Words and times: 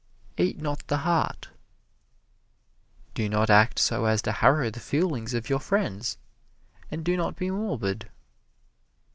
"Eat 0.35 0.59
not 0.59 0.87
the 0.87 0.97
heart" 1.05 1.49
do 3.13 3.29
not 3.29 3.51
act 3.51 3.77
so 3.77 4.05
as 4.05 4.19
to 4.23 4.31
harrow 4.31 4.71
the 4.71 4.79
feelings 4.79 5.35
of 5.35 5.47
your 5.47 5.59
friends, 5.59 6.17
and 6.89 7.05
do 7.05 7.15
not 7.15 7.35
be 7.35 7.51
morbid. 7.51 8.09